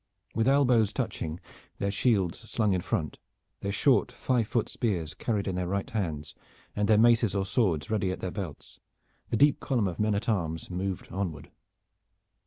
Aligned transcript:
With 0.33 0.47
elbows 0.47 0.91
touching 0.93 1.39
their 1.77 1.91
shields 1.91 2.39
slung 2.49 2.73
in 2.73 2.81
front, 2.81 3.19
their 3.59 3.71
short 3.71 4.11
five 4.11 4.47
foot 4.47 4.67
spears 4.67 5.13
carried 5.13 5.47
in 5.47 5.53
their 5.53 5.67
right 5.67 5.87
hands, 5.87 6.33
and 6.75 6.87
their 6.89 6.97
maces 6.97 7.35
or 7.35 7.45
swords 7.45 7.91
ready 7.91 8.09
at 8.09 8.19
their 8.19 8.31
belts, 8.31 8.79
the 9.29 9.37
deep 9.37 9.59
column 9.59 9.87
of 9.87 9.99
men 9.99 10.15
at 10.15 10.27
arms 10.27 10.71
moved 10.71 11.07
onward. 11.11 11.51